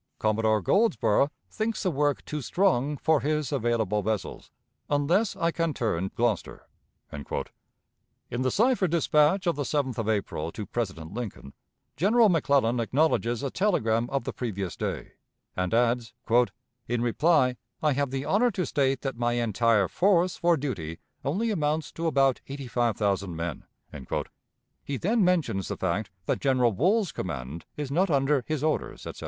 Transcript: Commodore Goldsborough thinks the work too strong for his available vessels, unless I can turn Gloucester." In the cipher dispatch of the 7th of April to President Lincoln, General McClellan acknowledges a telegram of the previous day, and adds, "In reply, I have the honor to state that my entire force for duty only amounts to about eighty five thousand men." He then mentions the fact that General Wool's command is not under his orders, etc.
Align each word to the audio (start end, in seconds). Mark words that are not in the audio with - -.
Commodore 0.17 0.63
Goldsborough 0.63 1.29
thinks 1.51 1.83
the 1.83 1.91
work 1.91 2.25
too 2.25 2.41
strong 2.41 2.97
for 2.97 3.21
his 3.21 3.51
available 3.51 4.01
vessels, 4.01 4.49
unless 4.89 5.35
I 5.35 5.51
can 5.51 5.75
turn 5.75 6.09
Gloucester." 6.15 6.67
In 7.11 8.41
the 8.41 8.49
cipher 8.49 8.87
dispatch 8.87 9.45
of 9.45 9.55
the 9.55 9.61
7th 9.61 9.99
of 9.99 10.09
April 10.09 10.51
to 10.53 10.65
President 10.65 11.13
Lincoln, 11.13 11.53
General 11.95 12.29
McClellan 12.29 12.79
acknowledges 12.79 13.43
a 13.43 13.51
telegram 13.51 14.09
of 14.09 14.23
the 14.23 14.33
previous 14.33 14.75
day, 14.75 15.11
and 15.55 15.71
adds, 15.71 16.13
"In 16.87 17.03
reply, 17.03 17.57
I 17.83 17.93
have 17.93 18.09
the 18.09 18.25
honor 18.25 18.49
to 18.49 18.65
state 18.65 19.01
that 19.01 19.19
my 19.19 19.33
entire 19.33 19.87
force 19.87 20.35
for 20.35 20.57
duty 20.57 20.97
only 21.23 21.51
amounts 21.51 21.91
to 21.91 22.07
about 22.07 22.41
eighty 22.47 22.65
five 22.65 22.97
thousand 22.97 23.35
men." 23.35 23.65
He 24.83 24.97
then 24.97 25.23
mentions 25.23 25.67
the 25.67 25.77
fact 25.77 26.09
that 26.25 26.41
General 26.41 26.71
Wool's 26.71 27.11
command 27.11 27.65
is 27.77 27.91
not 27.91 28.09
under 28.09 28.43
his 28.47 28.63
orders, 28.63 29.05
etc. 29.05 29.19